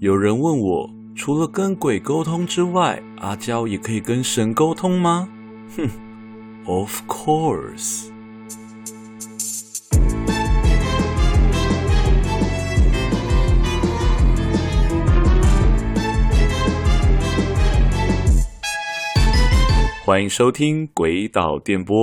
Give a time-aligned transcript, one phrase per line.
[0.00, 5.28] 有人问我，除了跟鬼沟通之外，阿娇也可以跟神沟通吗？
[5.76, 5.88] 哼
[6.64, 8.10] ，Of course。
[20.04, 21.96] 欢迎收听《鬼岛电波》，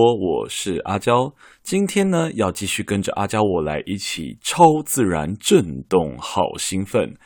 [0.44, 1.34] 我是阿娇。
[1.62, 7.18] 今天呢，要继续跟着阿娇我来一起超自然震动，好兴奋！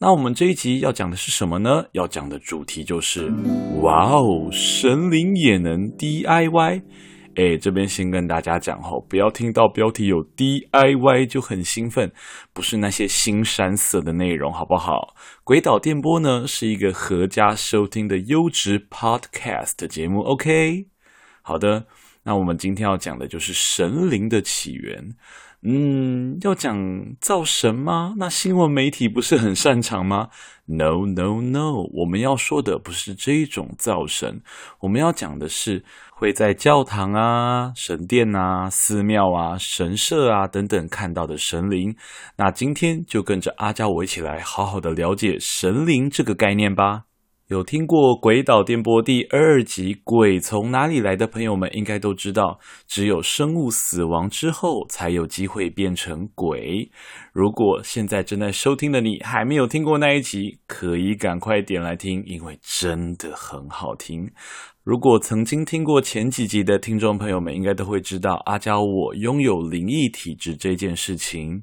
[0.00, 1.86] 那我们这一集要讲的是什么呢？
[1.90, 3.32] 要讲的主题就是，
[3.82, 6.82] 哇哦，神灵也能 DIY。
[7.34, 12.12] 哎，这边先跟大家讲哦，不要听到标题有 DIY 就很兴奋，
[12.52, 15.16] 不是那些腥膻色的内容，好不好？
[15.42, 20.86] 鬼岛电波呢是一个合家收听的优质 Podcast 节目，OK？
[21.42, 21.86] 好的，
[22.22, 25.16] 那我们今天要讲的就是神灵的起源。
[25.62, 26.78] 嗯，要讲
[27.20, 28.14] 造神吗？
[28.16, 30.28] 那新闻媒体不是很擅长吗
[30.66, 34.40] ？No No No，我们要说的不是这种造神，
[34.80, 41.96] 我们要讲的是会在教堂啊、神殿啊、寺庙啊、神社啊等等看到的神灵。
[42.36, 47.07] 那今天就跟着阿娇我一起来好好的了解神灵这个概念吧。
[47.48, 56.90] 有听过《鬼岛电波》第二集《鬼从哪里来》的朋友们，应该都知道，只有生物死亡之后才有机会变成鬼。
[57.32, 64.30] 如果现在正在收听的你还没有听过那一集，可以赶快点来听，因为真的很好听。
[64.84, 71.62] 如果曾经听过前几集的听众朋友们，应该都会知道阿娇我拥有灵异体质这件事情。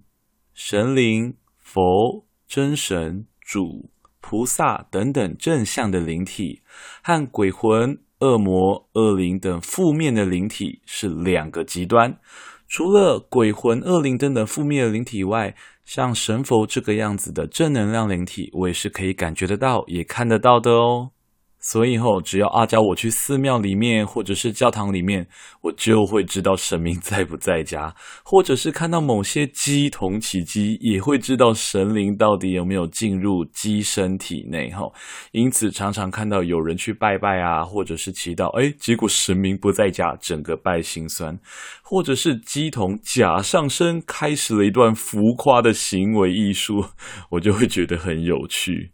[0.51, 3.91] 神灵、佛、真神、主。
[4.27, 6.63] 菩萨等等正向的灵体，
[7.03, 12.17] 和鬼魂、恶魔、恶灵等负面的灵体是两个极端。
[12.67, 21.11] 除了鬼魂、恶灵等等负面的灵体外，像神佛这个样子的正能量灵体，我也是可以感觉得到，也看得到的哦。
[21.67, 25.27] 所以后，只要阿娇我去寺庙里面或者是教堂里面，
[25.63, 27.91] 我就会知道神明在不在家，
[28.23, 34.69] 或者是看到某些鸡同起乩，也会知道神灵到底有没有进入鸡身体内。
[34.69, 34.83] 哈，
[35.31, 41.35] 因此常常看到有人去拜拜啊，或者是祈祷，哎，结果神明不在家，整个拜心酸，
[41.81, 46.85] 或者是鸡同假上身，开始了一段浮夸的行为艺术，
[47.31, 48.91] 我就会觉得很有趣。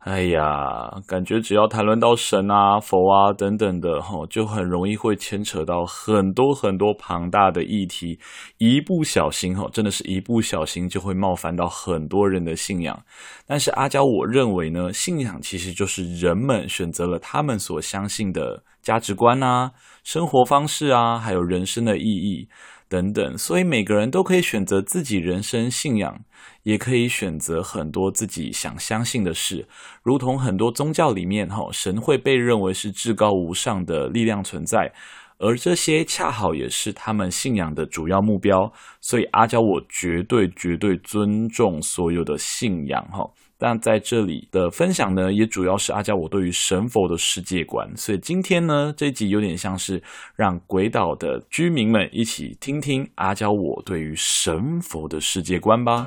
[0.00, 8.18] 哎呀，感觉只要谈论到神啊、佛啊等等的，吼，就很容易会牵扯到很多很多庞大的议题，
[8.56, 12.98] 一不小心，真的是一不小心就会冒犯到很多人的信仰。
[13.46, 19.72] 但是阿娇我认为呢，信仰其实就是人们选择了他们所相信的价值观啊、
[20.02, 22.48] 生活方式啊，还有人生的意义。
[22.90, 26.24] 等等，所以每个人都可以选择自己人生信仰，
[26.64, 29.68] 也可以选择很多自己想相信的事。
[30.02, 34.92] 如同很多宗教里面，哈，神会被认为是至高无上的力量存在，
[35.38, 38.72] 而这些恰好也是他们信仰的主要目标。
[39.00, 43.24] 所以阿娇我绝对绝对尊重所有的信仰，哈。
[43.60, 47.86] 但在这里的分享呢，也主要是阿娇我对于神佛的世界观。
[47.94, 50.02] 所以今天呢，这一集有点像是
[50.34, 56.06] 让鬼岛的居民们一起听听阿娇我对于神佛的世界观吧。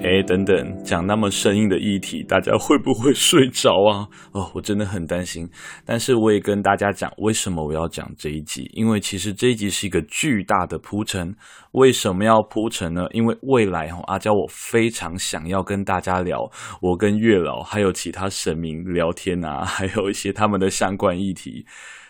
[0.00, 4.08] 哎，等等，讲那么生硬的议题，大家会不会睡着啊？
[4.32, 5.46] 哦，我真的很担心。
[5.84, 8.70] 但是我也跟大家讲，为什么我要讲这一集？
[8.72, 11.34] 因为其实这一集是一个巨大的铺陈。
[11.72, 13.06] 为什么要铺陈呢？
[13.12, 16.50] 因为未来哈，阿娇我非常想要跟大家聊。
[16.80, 21.66] 我跟月老还有其他神明聊天啊， 还有一些他们的相关议题，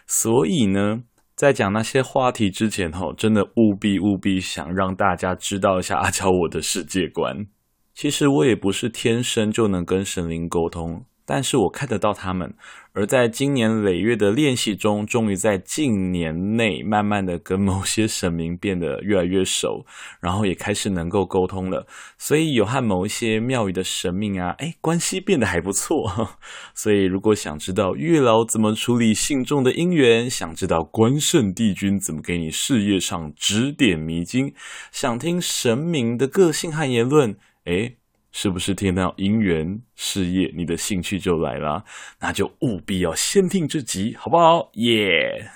[0.07, 1.03] 所以呢，
[1.35, 7.47] 在讲那些话题之前，吼，真的务必务必想让大家知道一下 阿娇我的世界观。
[7.95, 11.05] 其实我也不是天生就能跟神灵沟通。
[11.31, 12.55] 但是我看得到他们，
[12.95, 19.85] 而在今年累月的练习中，终于在近年内慢慢的跟某些神明变得越来越熟，
[20.23, 21.87] 然后也开始能够沟通了。
[22.17, 26.39] 所以有和某一些庙宇的神明啊，哎，关系变得还不错。
[26.75, 34.55] 所以如果想知道月老怎么处理信众的姻缘，想知道关圣帝君怎么给你事业上指点迷津，
[34.91, 37.37] 想听神明的个性和言论，
[37.67, 37.97] 哎。
[38.31, 41.85] 是不是听到姻缘事业，你的兴趣就来了？
[42.21, 44.71] 那就务必要先听这集，好不好？
[44.75, 45.51] 耶、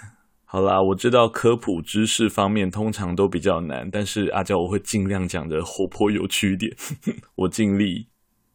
[0.44, 6.74] 好啦，我知道科普知识方面通常都比较难，但是阿娇我会尽量讲得活泼有趣一点，
[7.36, 8.06] 我尽力。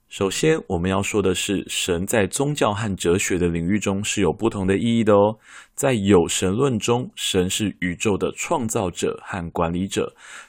[0.10, 5.38] 首先，我们要说的是，神在宗教和哲学的领域中是有不同的意义的哦。
[5.76, 10.06] 在有神论中，神是宇宙的创造者和管理者；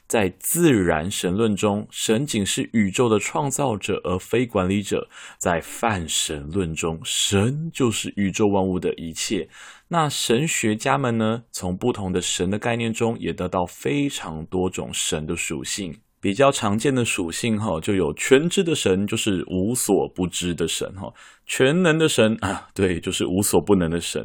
[0.08, 5.06] 在自然神论中，神仅是宇宙的创造者而非管理者；
[5.38, 9.49] 在泛神论中，神就是宇宙万物的一切。
[9.88, 15.94] 那神学家们呢，从不同的神的概念中，也得到非常多种神的属性。
[16.20, 21.12] 比较常见的属性哈，就有全知的神，就是无所不知的神哈；
[21.49, 24.23] 全能的神 啊，对，就是无所不能的神；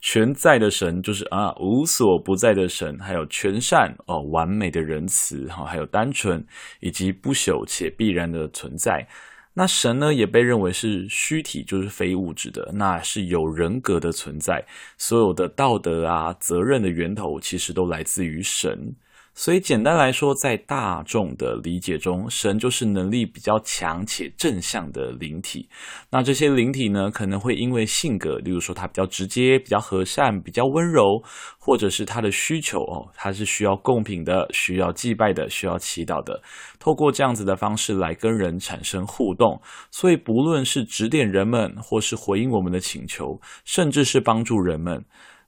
[0.00, 6.46] 全在的神，就是啊无所不在的神；还有全善哦，完美的仁慈哈，还有单纯
[6.80, 9.08] 以及不朽且必然的存在。
[9.54, 14.62] 那神呢，也被认为是虚体，就是非物质的，那是有人格的存在。
[14.98, 18.94] 所有的道德啊、责任的源头，其实都来自于神。
[19.38, 25.68] 所以简单来说，在大众的理解中，神就是能力比较强且正向的灵体。
[26.10, 31.22] 那这些灵体呢，可能会因为性格，例如说他比较直接、比较和善、比较温柔，
[31.58, 36.42] 或者是他的需求哦，他是需要贡品的、需要祭拜的、需要祈祷的，
[36.80, 39.60] 透过这样子的方式来跟人产生互动。
[39.90, 45.04] 所以不论是指点人们，或是回应我们的请求，甚至是帮助人们，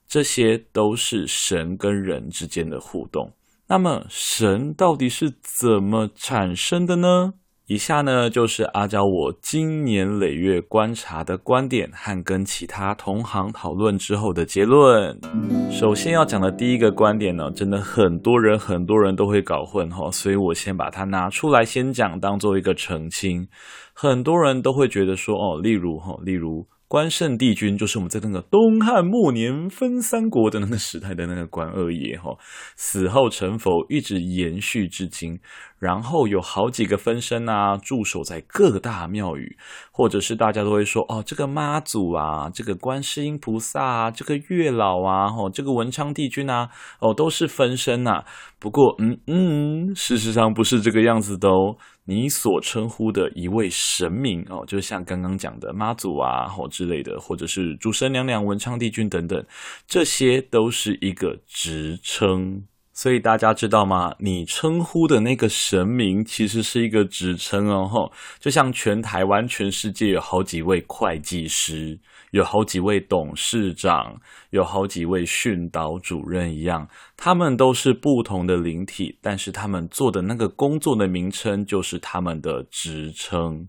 [0.07, 3.33] 这些都是神跟人之间的互动。
[3.71, 7.33] 那么神到底是怎么产生的呢？
[7.67, 15.21] 以下呢，就是阿娇我经年累月观察的观点和跟其他同行讨论之后的结论。
[15.69, 23.47] 首先要讲的第一个观点呢，真的很多人很多人都会搞混哈，所以我先把它拿出来先讲，当做一个澄清。
[23.93, 26.65] 很多人都会觉得说哦，例如哈，例如。
[26.89, 32.35] 关圣帝君就是我们在那个东汉末年分三国的那个时代的那个关二爷哈，
[32.75, 35.39] 死后成佛，一直延续至今。
[35.79, 39.57] 然后有好几个分身啊，驻守在各大庙宇，
[39.91, 48.23] 或者是大家都会说哦，这个妈祖啊，这个观世音菩萨啊，这个月老啊，哦，这个文昌帝君啊，哦，都是分身呐。
[48.59, 51.77] 不过，嗯嗯，事实上不是这个样子的哦。
[52.05, 59.45] 你所称呼的一位神明哦，就像刚刚讲的妈祖啊，或之类的，或者是主神娘娘、文昌帝君等等，
[59.87, 62.63] 这些都是一个职称。
[63.01, 64.13] 所以大家知道吗？
[64.19, 68.11] 你称呼的那个神明其实是一个职称哦，吼，
[68.41, 71.97] 就像全台湾、全世界有好几位会计师，
[72.31, 74.19] 有好几位董事长，
[74.49, 83.65] 有好几位训导主任一样，他们都是不同的灵体，但是他们做的那个工作的名称就是他们的职称。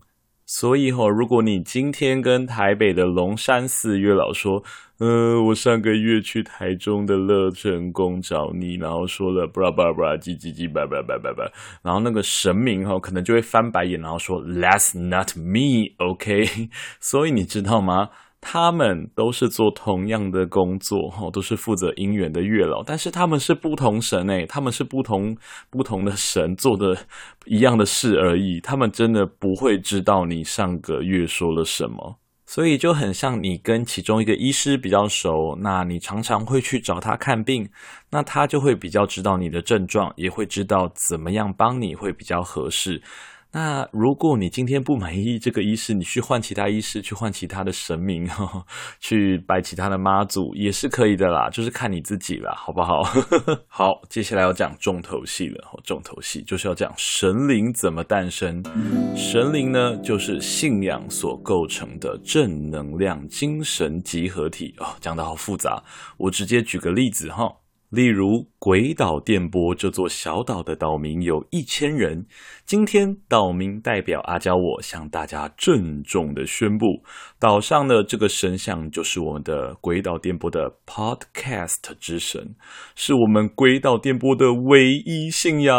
[0.53, 4.61] 所以吼，如果你今天跟台北的龙山寺月老说，
[4.97, 11.49] 呃，我上个月去台中的乐成宫找你，然后说了布拉布拉布拉叽叽叽叭叭叭叭叭，
[11.81, 16.69] 然后那个神明吼可能就会翻白眼，然后说 That's not me，OK？
[16.99, 18.09] 所以你知道吗？
[18.41, 20.97] 他们都是做同样的工作，
[21.31, 25.37] 都是负责姻缘的月老，但是他们是不同神诶，他们是不同
[25.69, 26.97] 不同的神做的
[27.45, 32.17] 一样的事而已，他们真的不会知道你上个月说了什么，
[32.47, 37.69] 所以就很像你跟其中一个医师比较熟，那你常常会去找他看病，
[38.09, 43.01] 那他就会比较知道你的症状，也会知道怎么样帮你会比较合适。
[43.53, 48.65] 那如果你今天不满意这个医师，你去换其他医师，去换其他的神明，呵呵，
[48.99, 53.03] 去拜其他的妈祖也是可以的啦，就是看你自己啦，好不好？
[53.67, 58.63] 好，接下来要讲重头戏了，重头戏就是要讲神灵怎么诞生。
[59.17, 65.83] 神灵呢，就是信仰所构成的正能量精神集合体哦，讲得好复杂，
[66.17, 67.51] 我直接举个例子哈。
[67.91, 72.25] 例如，鬼岛电波这座小岛的岛民有一千人。
[72.65, 77.03] 今天，岛民代表阿娇我向大家郑重的宣布，
[77.37, 82.55] 岛上的这个神像就是我们的鬼岛电波的 Podcast 之神，
[82.95, 85.75] 是我们鬼岛电波的唯一信仰。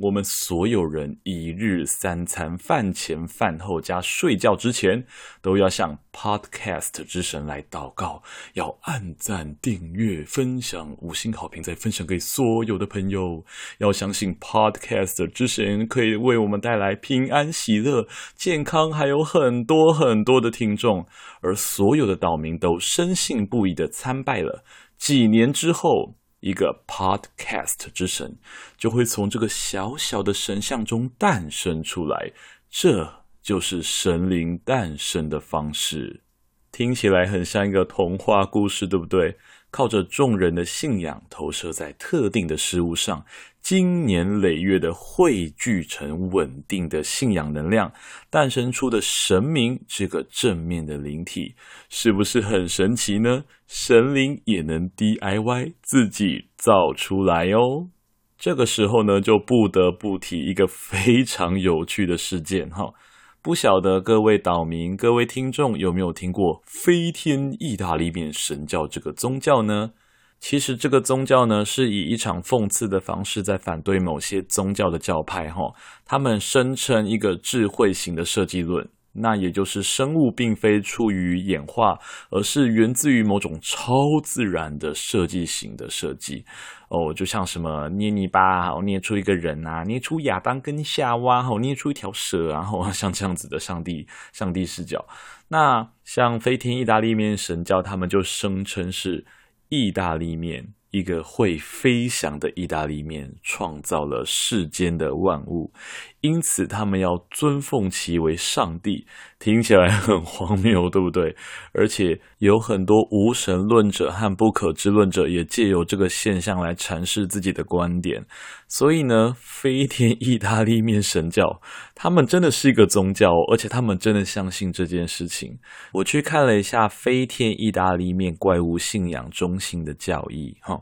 [0.00, 5.04] 我们所有人一日三餐饭前饭后加睡觉之前，
[5.42, 8.22] 都要向 Podcast 之神来祷告，
[8.54, 11.49] 要按赞、订阅、分享、五星好。
[11.50, 13.44] 并再分享给所有的朋友。
[13.78, 21.06] 要相信 Podcast 之神可以为我们带来平安、喜乐、健康，还有很多很多的听众。
[21.40, 24.64] 而所有的岛民都深信不疑的参拜了。
[24.96, 28.38] 几年之后，一个 Podcast 之神
[28.76, 32.32] 就会从这个小小的神像中诞生出来。
[32.68, 36.22] 这就是神灵诞生的方式。
[36.70, 39.36] 听起来很像一个童话故事，对不对？
[39.70, 43.24] 靠着众人的信仰投射在特定的事物上，
[43.60, 47.92] 经年累月的汇聚成稳定的信仰能量，
[48.28, 51.54] 诞生出的神明这个正面的灵体，
[51.88, 53.44] 是不是很神奇呢？
[53.66, 57.88] 神灵也能 DIY 自己造出来哦。
[58.36, 62.92] 这个时候呢，就不得不提一个非常有趣的事件哈。
[63.42, 69.92] 不晓得各位岛民、各位听众有没有听过飞天意大利面神教这个宗教呢？
[70.38, 75.72] 其实这个宗教呢，是以一场讽刺的方式在反对某些宗教的教派哈。
[76.04, 78.86] 他们声称一个智慧型的设计论。
[79.12, 81.98] 那也就是生物并非出于演化，
[82.30, 86.44] 而是源自于某种超自然的设计型的设计
[86.88, 95.04] 哦，就像什么捏泥巴，好捏出一个人啊，捏出亚当跟夏娃，好捏出一条蛇，然后 像这样子的上帝上帝视角。
[95.48, 99.26] 那像飞天意大利面神教，他们就声称是
[99.68, 100.74] 意大利面。
[100.92, 105.72] 一个会飞翔的意大利面创造了世间的万物，
[106.20, 109.06] 因此他们要尊奉其为上帝。
[109.38, 111.34] 听起来很荒谬，对不对？
[111.72, 118.26] 而且有很多无神论者和不可知论者也借由这个现象来阐释自己的观点。
[118.68, 121.62] 所以呢，飞天意大利面神教，
[121.94, 125.58] 他们真的是一个宗教，而且他们真的相信这件事情。
[125.94, 130.78] 我去看了一下飞天意大利面怪物信仰中心的教义，哈。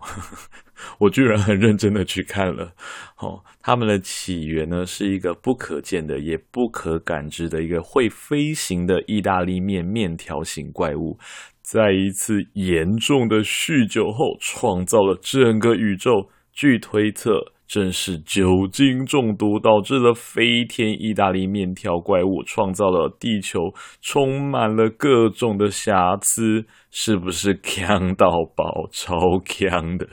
[0.98, 2.72] 我居然很认真的去看了，
[3.18, 11.18] 哦，他们的起源呢，是一个不可见的也不可感知的一个会飞行的意大利面面条型怪物，
[11.62, 16.30] 在一次严重的酗酒后创造了整个宇宙。
[16.60, 23.60] 据推测，正是酒精中毒导致了飞天意大利面条怪物，创造了地球
[24.00, 30.08] 充满了各种的瑕疵，是不是强到爆，超强的？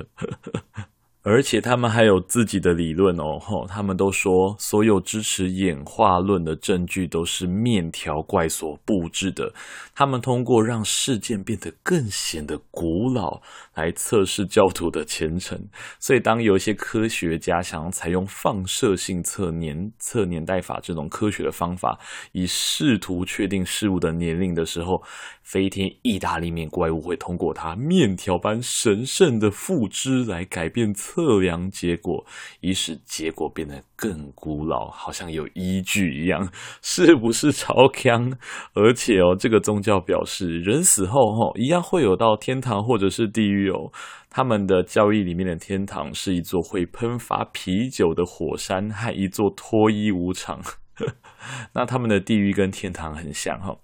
[1.28, 9.52] 而且他们还有自己的理论哦，吼，他们都说所有支持演化论的证据都是面条怪所布置的。
[9.96, 13.42] 他们通过让事件变得更显得古老
[13.74, 15.60] 来测试教徒的虔诚。
[16.00, 21.98] 所以，当有一些科学家想要采用放射性测年测年代法这种科学的方法，
[22.34, 25.02] 以试图确定事物的年龄的时候，
[25.46, 31.36] 飞天意大利面怪物会通过它面条般神圣的附肢来改变测。
[31.46, 32.26] 量结果，
[32.62, 36.50] 以使结果变得更古老，好像有依据一样，
[36.82, 38.36] 是不是超强？
[38.74, 43.92] 而且哦，这个宗教表示，人死后哦，一样会有到天堂或者是地狱哦。
[44.30, 50.60] 他们的教义里面的天堂是一座会喷发啤酒的火山和一座脱衣舞场。
[51.76, 53.76] 那他们的地狱跟天堂很像哈。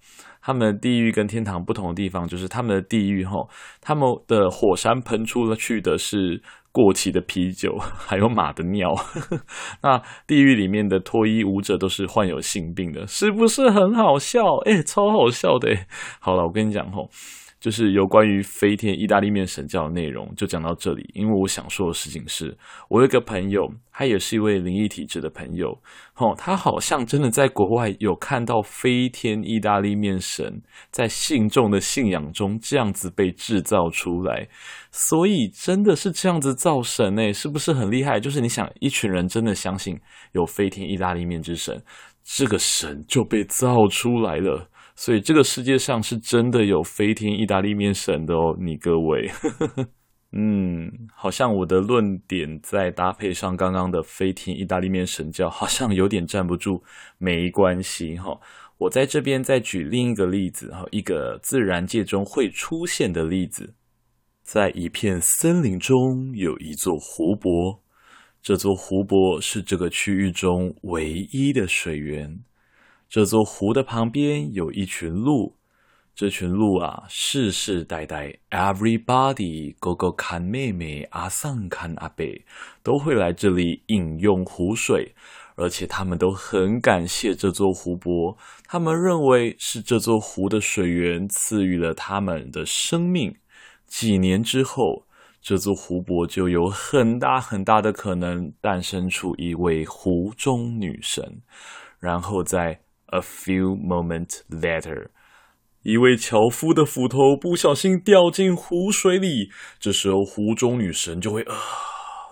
[0.42, 3.48] 他们的地狱跟天堂不同的地方，就是他们的地狱吼，
[3.80, 6.42] 他们的火山喷出了去的是。
[6.74, 8.94] 过期的啤酒，还有马的尿。
[9.84, 14.56] 那地狱里面的脱衣舞者都是患有性病的，是不是很好笑？
[14.64, 15.68] 诶、超好笑的。
[16.18, 17.10] 好了，我跟你讲吼。
[17.62, 21.08] 就是有关于飞天意大利面神教的内容，就讲到这里。
[21.14, 25.70] 因为我想说的事情是，我有一个朋友，他也是一位灵异体质的朋友，
[26.16, 34.48] 哦，他好像真的在国外有看到飞天意大利面神在信众的信仰中这样子被制造出来，
[34.90, 38.18] 所以真的是这样子造神诶，是不是很厉害？
[38.18, 39.96] 就是你想，一群人真的相信
[40.32, 41.80] 有飞天意大利面之神，
[42.24, 44.68] 这个神就被造出来了。
[45.04, 49.28] 所以这个世界上是真的有飞天意大利面神的哦，你各位，
[50.30, 56.84] 嗯，好像我的论点再搭配上刚刚的飞天意大利面神教，好像有点站不住。
[57.18, 58.38] 没关系哈，
[58.78, 63.74] 我在这边再举另一个例子哈，一个自然界中会出现的例子，
[64.44, 67.82] 在一片森林中有一座湖泊，
[68.40, 72.38] 这座湖泊是这个区域中唯一的水源。
[73.12, 75.58] 这座湖的旁边有一群鹿，
[76.14, 82.46] 这群鹿啊，世世代代，everybody 哥哥看妹妹，阿桑看阿贝，
[82.82, 85.14] 都会来这里饮用湖水，
[85.56, 93.36] 而且他们都很感谢这座湖泊，他们认为是这座湖的水源赐予了他们的生命。
[93.86, 95.04] 几年之后，
[95.42, 101.42] 这座湖泊就有很大很大的可能诞生出一位湖中女神，
[101.98, 102.80] 然后在。
[103.12, 105.08] A few moments later，
[105.82, 111.54] 一位樵夫的斧头不小心掉进湖水里，这时候湖中女神就会啊，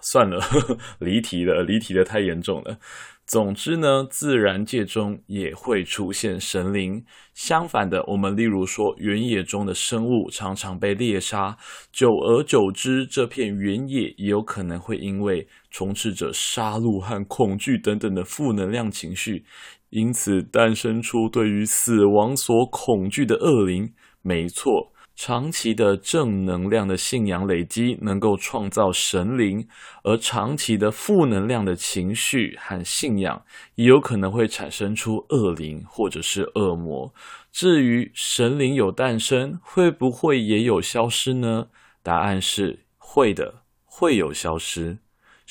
[0.01, 2.79] 算了，呵呵，离题了，离题的太严重了。
[3.27, 7.05] 总之呢，自然界中也会出现神灵。
[7.35, 11.57] 相反的，我们例如说，原野中的生物常常被猎杀，
[11.93, 19.45] 久而久之，这片原野也有可能会因为充斥着杀戮和恐惧等等的负能量情绪，
[19.91, 23.93] 因此诞生出对于死亡所恐惧的恶灵。
[24.23, 24.93] 没错。
[25.17, 29.63] 长期的正能量的信仰累积，能够创造神灵；
[30.03, 33.45] 而长期的负能量的情绪和信仰，
[33.75, 37.13] 也有可能会产生出恶灵或者是恶魔。
[37.53, 41.67] 至于神灵有诞生，会不会也有消失呢？
[42.03, 45.01] 答案是会的，会有消失。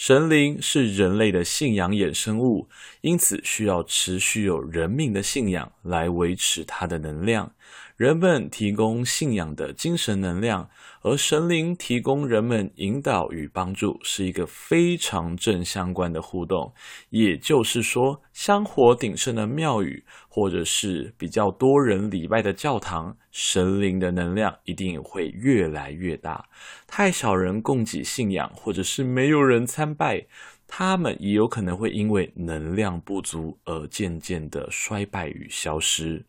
[0.01, 2.69] 神灵是人类的信仰衍生物，
[3.01, 7.53] 因此需要持续有人命的信仰来维持它的能量。
[7.99, 10.69] 人们提供信仰的精神能量，
[11.01, 16.73] 而神灵提供人们引导与帮助，是一个非常正相关的互动。
[17.09, 26.45] 也就是说，香火鼎盛的庙宇，或者是比较多人礼拜的教堂，神灵的能量一定会越来越大。
[26.87, 30.25] 太少人供给信仰，或者是没有人参拜，
[30.65, 36.23] 他们也有可能会因为能量不足而渐渐的衰败与消失。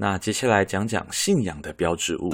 [0.00, 2.32] 那接下来讲讲信仰的标志物，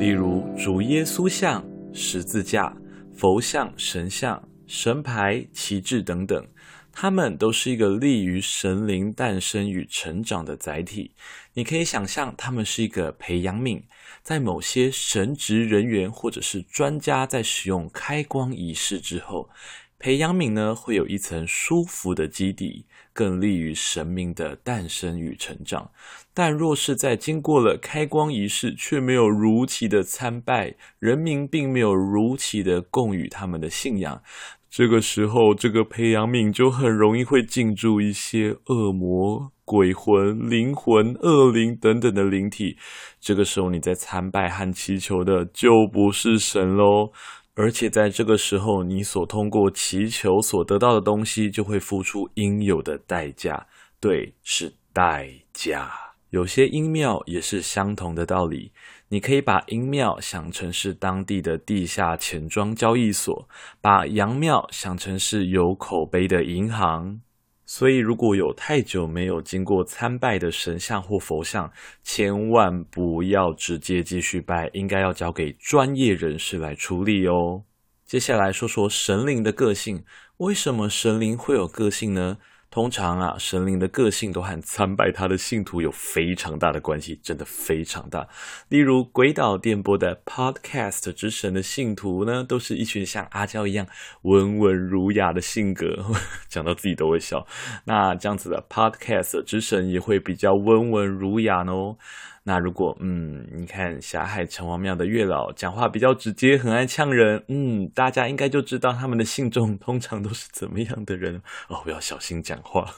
[0.00, 2.74] 例如主耶稣像、十字架、
[3.14, 6.42] 佛像、神像、神牌、旗帜等等，
[6.90, 11.14] 它们都是一个利于神灵诞生与成长的载体。
[11.52, 13.82] 你可以想象，它们是一个培养皿，
[14.22, 19.50] 在某些神职人员或者是专家在使用开光仪式之后，
[19.98, 22.86] 培养皿呢会有一层舒服的基底。
[23.14, 25.90] 更利于神明的诞生与成长，
[26.34, 34.22] 但若是在经过了开光仪式，却没有如期的参拜，人民并没有如期的供予他们的信仰，
[34.70, 42.78] 这个时候，这个培养皿就很容易会进驻一些恶魔、鬼魂、灵魂、恶灵等等的灵体，
[43.20, 47.12] 这个时候你在参拜和祈求的就不是神喽。
[47.54, 53.66] 而且在这个时候，你所通过祈求所得到的东西，就会付出应有的代价。
[54.00, 56.11] 对，是代价。
[56.32, 58.72] 有些阴庙也是相同的道理。
[59.08, 63.46] 你可以把阴庙想成是当地的地下钱庄交易所，
[63.82, 67.20] 把阳庙想成是有口碑的银行。
[67.66, 71.70] 所以，如果有太久没有经过参拜的神像或佛像，
[72.02, 77.64] 千万不要直接继续拜，应该要交给专业人士来处理哦。
[78.06, 80.02] 接下来说说神灵的个性，
[80.38, 82.38] 为什么神灵会有个性呢？
[82.72, 88.26] 通常啊，神灵的个性都和参拜他的信徒有非常大的关系，真的非常大。
[88.70, 93.86] 例如，鬼岛电波的 Podcast 之神的信徒呢，都是一群像阿娇一样
[94.22, 96.02] 温文儒雅的性格，
[96.48, 97.46] 讲到自己都会笑。
[97.84, 101.98] 那这样子的 Podcast 之神也会比较温文儒雅哦。
[102.44, 112.92] 那如果嗯，你看霞海城隍庙的月老讲话比较直接，很爱呛人，嗯，大家应该就知道他们的信众通常都是怎么样的人哦，我要小心讲话。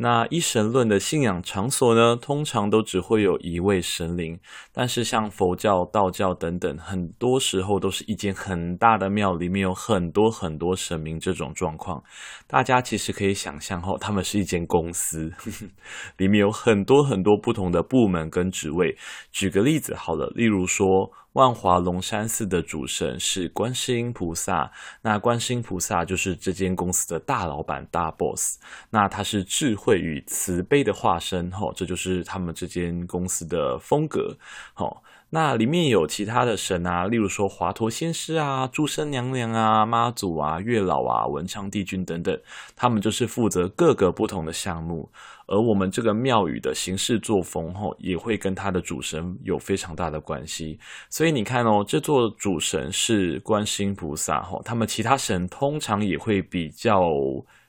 [0.00, 4.38] 那一神论的信仰场所呢，通常都只会有一位神灵，
[4.72, 11.18] 但是像佛教、道教等等，很多时候都是一间很大的庙，里面有很多很多神明。
[11.18, 12.00] 这种状况，
[12.46, 15.32] 大家其实可以想象后，他们是一间公司，
[16.16, 18.96] 里面有很多很多不同的部门跟职位。
[19.32, 21.10] 举个例子好了，例如说。
[21.38, 24.72] 万华龙山寺的主神是观世音菩萨，
[25.02, 28.58] 那观世音菩萨就是这间公司的大老板、大 boss，
[28.90, 34.36] 那他是智慧与慈悲的化身，吼，这就是他们这间公司的风格，
[34.74, 35.00] 吼。
[35.30, 42.36] 那里面有其他的神啊，例如说华佗仙师啊、注生娘娘啊、妈祖啊、月老啊、文昌帝君等等，
[42.74, 45.08] 他们就是负责各个不同的项目。
[45.48, 50.78] 而我们这个庙宇的行事作风，吼，也会跟他的主神有非常大的关系。
[51.10, 57.10] 所以你看哦，这座主神是观世音菩萨，吼，他们其他神通常也会比较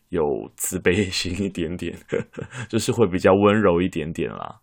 [0.09, 1.97] 有慈悲心一点点，
[2.67, 4.59] 就是会比较温柔一点点啦。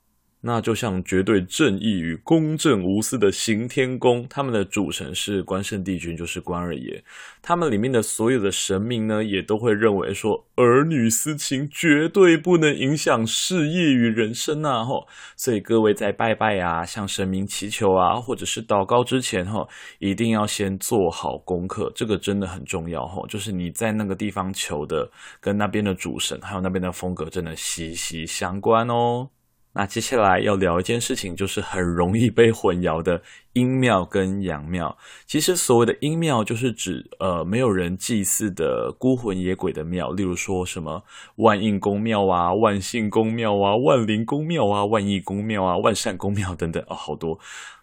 [0.47, 7.03] 那就像绝对正义与公正无私的行天宫，他们的主神是关圣帝君，就是关二爷。
[7.43, 14.85] 他们里面的所有的神明呢，也都会认为说，儿女私情绝对不能影响事业与人生啊！
[14.85, 29.31] 吼，所以各位在拜拜啊，向神明祈求啊，或者是祷告之前，吼，一定要先做好功课，这个真的很重要，吼，就是你在那个地方求的，跟那边的主神还有那边的风格真的息息相关哦。
[29.79, 33.21] 那接下来要聊一件事情，就是很容易被混淆的
[33.53, 34.97] 阴庙跟阳庙。
[35.27, 41.03] 其实所谓的阴庙，就是指呃没有人祭祀的孤魂野鬼的庙，例如说什么
[41.37, 47.39] 万应公庙啊、万幸公庙啊、万灵公庙啊、万义公庙啊、万善公庙等等啊、哦，好多。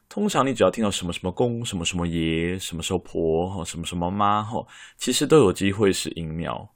[0.09, 4.65] 通常你只要听到什么什么公、什么什么爷、什么时候婆、什么什么妈，哈，
[4.97, 6.72] 其实都有机会是阴庙。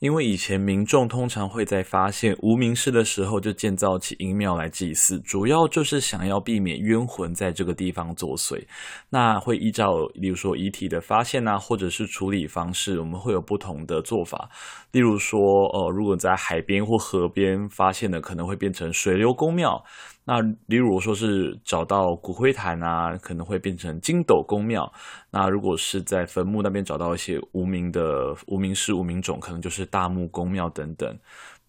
[0.00, 8.64] 因为以前民众通常会在发现无名氏的时候就建造起阴庙来祭祀，主要就是想要避免冤魂在这个地方作祟。
[9.10, 14.48] 那会依照，例如说遗体的发现啊，或者是处理方式，我们会有不同的做法。
[14.90, 19.84] 例如说，呃，如果在海边或河边发现的，可能会变成水流公庙。
[20.30, 24.88] 那例如说是找到骨灰坛啊，可能会变成金斗宫庙。
[25.32, 31.18] 那如果是在坟墓那边找到一些无名的无名氏、无名种，可能就是大木宫庙等等。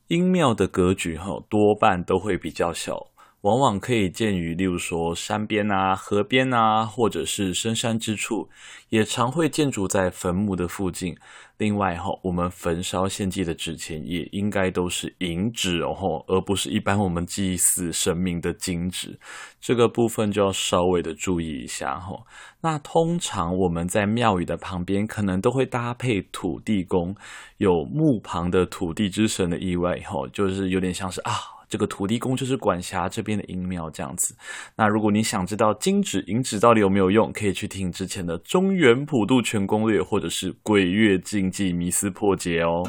[0.10, 3.08] 阴庙的格局哈，多半都会比较小。
[3.42, 8.48] 往往可以见于，例如说山边啊、河边啊，或者是深山之处，
[8.90, 11.18] 也常会建筑在坟墓的附近。
[11.58, 19.20] 另外哈，我们焚烧献祭的纸钱也应该都是银纸哦，而不是一般我们祭祀神明的金纸。
[19.60, 22.16] 这个部分就要稍微的注意一下哈。
[22.62, 27.16] 那通常我们在庙宇的旁边，可能都会搭配土地公，
[27.58, 31.32] 有墓旁的土地之神的意味哈，就是有点像是啊。
[31.72, 34.36] 这个土地公就是管辖这边的阴庙这样子。
[34.76, 42.84] 那如果你想知道金纸银纸到底有没有用，可以去听之前的《中原普渡全攻略》或者是《鬼月禁忌迷思破解》哦。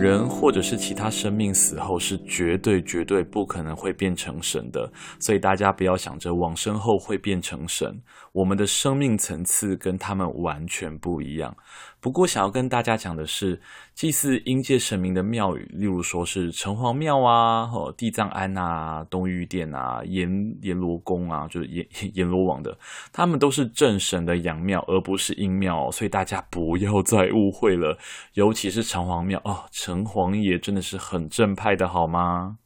[0.00, 8.00] 人或者是其他生命死后是绝对绝对不可能会变成神的，所以大家不要想着往身后会变成神。
[8.38, 11.56] 我们的生命层次跟他们完全不一样。
[11.98, 13.60] 不过，想要跟大家讲的是，
[13.94, 20.30] 祭祀阴界神明的庙宇，例如说是城隍庙啊、和地藏庵啊、东御殿啊、阎
[20.62, 22.78] 阎罗宫啊，就是阎阎罗王的，
[23.12, 27.98] 他们都是正神的阳庙，而不是阴庙，所以大家不要再误会了。
[28.34, 32.58] 尤其是城隍庙哦，城隍爷真的是很正派的，好吗？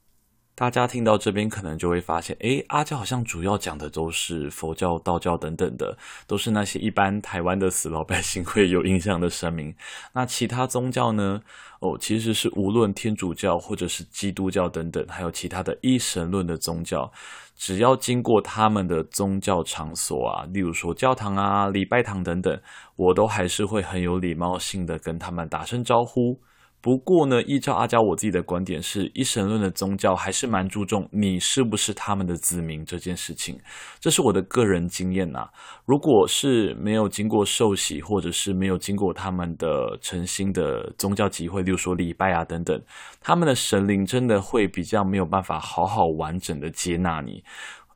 [0.62, 9.74] 大家听到这边可能就会发现，诶，阿娇好像主要讲的都是佛教、道教等等的，都是那些一般台湾的死老百姓会有印象的神明。
[10.14, 11.40] 那其他宗教呢？
[11.80, 17.10] 哦，其实是无论天主教或者是基督教等等，还有其他的一神论的宗教，
[17.56, 22.56] 只要经过他们的宗教场所啊，例如说教堂啊、礼拜堂等等，
[22.94, 26.38] 我都还是会很有礼貌性的跟他们打声招呼。
[26.82, 33.56] 不过呢，依照阿娇我自己的观点是，一神论的宗教还是蛮注重你是不是他们的子民这件事情，
[34.00, 35.46] 这是我的个人经验呐。
[35.86, 42.82] 如果是没有经过受洗，或者是没有经过他们的诚心的宗教集会，例如说礼拜啊等等，
[43.20, 47.44] 他们的神灵真的会比较没有办法好好完整的接纳你。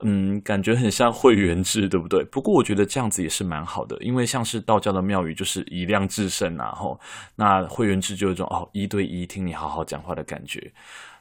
[0.01, 2.23] 嗯，感觉很像会员制，对不对？
[2.25, 7.01] 不过我觉得这样子也是蛮好的，因为像是道教的庙宇就是以量制胜呐，吼，
[7.35, 10.73] 那会员制就有一种哦一对一听你好好讲话的感觉。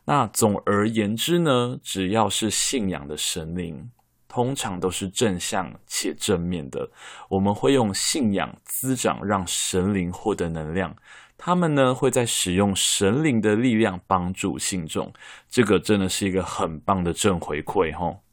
[0.04, 3.90] 那总而言之呢，只要是信仰的神灵，
[4.28, 6.90] 通常都是正向且正面的。
[7.30, 10.94] 我们会用信仰滋长，让神灵获得能量。
[11.38, 15.12] 他们呢会在使用神灵的力量帮助信众，
[15.50, 18.25] 这个真的是一个很棒的正回馈，吼。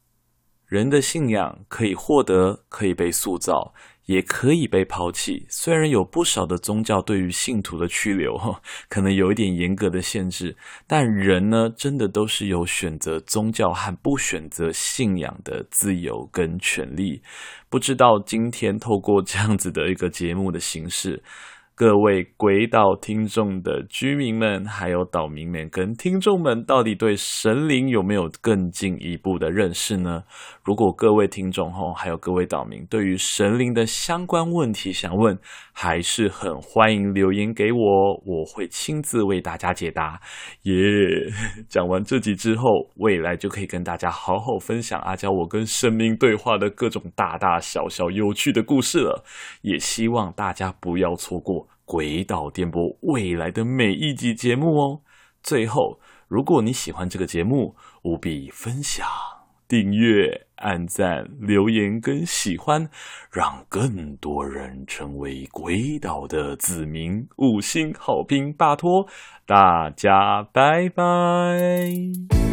[0.73, 3.75] 人的信仰可以获得，可以被塑造，
[4.07, 5.45] 也可以被抛弃。
[5.51, 8.39] 虽然有不少的宗教对于信徒的去留，
[8.89, 10.57] 可能有一点严格的限制，
[10.87, 17.21] 但人呢，真的都是有选择宗教和不选择信仰的自由跟权利。
[17.69, 21.23] 不知道今天透过这样子的一个节目的形式。
[21.75, 30.23] 各位鬼岛听众的居民们，还有岛民们跟听众们，到底对神灵有没有更进一步的认识呢？
[30.65, 35.37] 如果各位听众吼，还有各位岛民，对于神灵的相关问题想问，
[35.73, 40.21] 还是很欢迎留言给我，我会亲自为大家解答。
[40.63, 40.73] 耶、
[41.69, 42.65] 讲完这集之后，
[42.97, 49.25] 未来就可以跟大家好好分享阿娇我跟神明对话的各种大大小小有趣的故事了。
[49.63, 51.69] 也希望大家不要错过。
[51.85, 55.01] 鬼岛电波未来的每一集节目哦。
[55.43, 55.99] 最后，
[56.29, 59.05] 如果你喜欢这个节目，务必分享、
[59.69, 62.89] 订阅、按赞、留言跟喜欢，
[63.31, 67.27] 让更多人成为鬼岛的子民。
[67.37, 69.07] 五星好评，拜托
[69.47, 72.52] 大家，拜拜。